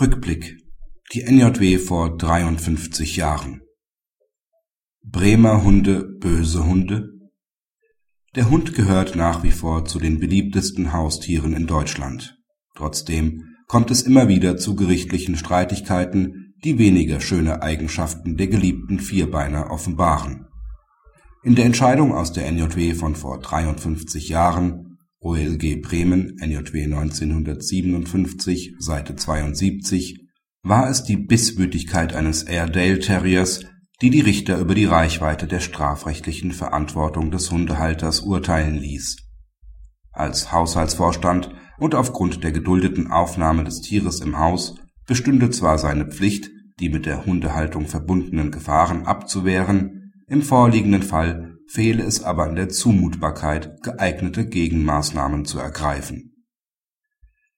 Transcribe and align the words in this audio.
Rückblick. 0.00 0.58
Die 1.12 1.22
NJW 1.22 1.76
vor 1.78 2.16
53 2.16 3.16
Jahren. 3.16 3.62
Bremer 5.02 5.64
Hunde 5.64 6.04
böse 6.04 6.64
Hunde? 6.64 7.08
Der 8.36 8.48
Hund 8.48 8.74
gehört 8.74 9.16
nach 9.16 9.42
wie 9.42 9.50
vor 9.50 9.86
zu 9.86 9.98
den 9.98 10.20
beliebtesten 10.20 10.92
Haustieren 10.92 11.52
in 11.52 11.66
Deutschland. 11.66 12.38
Trotzdem 12.76 13.56
kommt 13.66 13.90
es 13.90 14.02
immer 14.02 14.28
wieder 14.28 14.56
zu 14.56 14.76
gerichtlichen 14.76 15.36
Streitigkeiten, 15.36 16.54
die 16.62 16.78
weniger 16.78 17.20
schöne 17.20 17.62
Eigenschaften 17.62 18.36
der 18.36 18.46
geliebten 18.46 19.00
Vierbeiner 19.00 19.72
offenbaren. 19.72 20.46
In 21.42 21.56
der 21.56 21.64
Entscheidung 21.64 22.14
aus 22.14 22.32
der 22.32 22.46
NJW 22.46 22.94
von 22.94 23.16
vor 23.16 23.40
53 23.40 24.28
Jahren 24.28 24.87
OLG 25.20 25.82
Bremen 25.82 26.36
NJW 26.40 26.84
1957, 26.84 28.76
Seite 28.78 29.16
72, 29.16 30.28
war 30.62 30.88
es 30.88 31.02
die 31.02 31.16
Bisswütigkeit 31.16 32.14
eines 32.14 32.46
Airedale 32.46 33.00
Terriers, 33.00 33.64
die 34.00 34.10
die 34.10 34.20
Richter 34.20 34.60
über 34.60 34.76
die 34.76 34.84
Reichweite 34.84 35.48
der 35.48 35.58
strafrechtlichen 35.58 36.52
Verantwortung 36.52 37.32
des 37.32 37.50
Hundehalters 37.50 38.20
urteilen 38.20 38.76
ließ. 38.76 39.16
Als 40.12 40.52
Haushaltsvorstand 40.52 41.50
und 41.78 41.96
aufgrund 41.96 42.44
der 42.44 42.52
geduldeten 42.52 43.10
Aufnahme 43.10 43.64
des 43.64 43.80
Tieres 43.80 44.20
im 44.20 44.38
Haus 44.38 44.76
bestünde 45.08 45.50
zwar 45.50 45.78
seine 45.78 46.06
Pflicht, 46.06 46.50
die 46.78 46.90
mit 46.90 47.06
der 47.06 47.26
Hundehaltung 47.26 47.88
verbundenen 47.88 48.52
Gefahren 48.52 49.04
abzuwehren, 49.04 50.12
im 50.28 50.42
vorliegenden 50.42 51.02
Fall 51.02 51.57
fehle 51.68 52.02
es 52.02 52.24
aber 52.24 52.44
an 52.44 52.56
der 52.56 52.70
Zumutbarkeit, 52.70 53.82
geeignete 53.82 54.46
Gegenmaßnahmen 54.46 55.44
zu 55.44 55.58
ergreifen. 55.58 56.46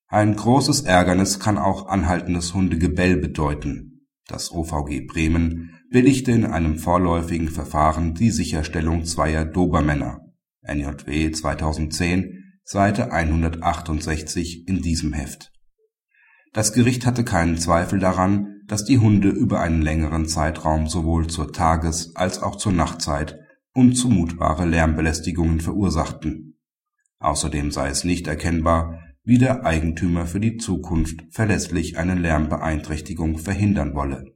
Ein 0.09 0.34
großes 0.34 0.83
Ärgernis 0.83 1.38
kann 1.38 1.56
auch 1.56 1.86
anhaltendes 1.86 2.52
Hundegebell 2.52 3.16
bedeuten. 3.16 4.09
Das 4.27 4.50
OVG 4.50 5.06
Bremen 5.06 5.78
billigte 5.91 6.33
in 6.33 6.44
einem 6.44 6.78
vorläufigen 6.78 7.48
Verfahren 7.48 8.14
die 8.14 8.31
Sicherstellung 8.31 9.05
zweier 9.05 9.44
Dobermänner 9.44 10.20
(NJW 10.62 11.31
2010, 11.31 12.58
Seite 12.64 13.12
168 13.12 14.66
in 14.69 14.83
diesem 14.83 15.12
Heft). 15.12 15.53
Das 16.53 16.72
Gericht 16.72 17.06
hatte 17.06 17.22
keinen 17.25 17.58
Zweifel 17.58 18.00
daran, 18.00 18.61
dass 18.66 18.84
die 18.84 18.98
Hunde 18.98 19.28
über 19.28 19.61
einen 19.61 19.83
längeren 19.83 20.27
Zeitraum 20.27 20.88
sowohl 20.88 21.28
zur 21.28 21.53
Tages 21.53 22.16
als 22.16 22.42
auch 22.42 22.56
zur 22.56 22.72
Nachtzeit 22.72 23.38
unzumutbare 23.81 24.67
Lärmbelästigungen 24.67 25.61
verursachten. 25.61 26.59
Außerdem 27.19 27.70
sei 27.70 27.89
es 27.89 28.05
nicht 28.05 28.27
erkennbar, 28.27 29.00
wie 29.25 29.39
der 29.39 29.64
Eigentümer 29.64 30.27
für 30.27 30.39
die 30.39 30.59
Zukunft 30.59 31.25
verlässlich 31.31 31.97
eine 31.97 32.14
Lärmbeeinträchtigung 32.14 33.39
verhindern 33.39 33.95
wolle 33.95 34.28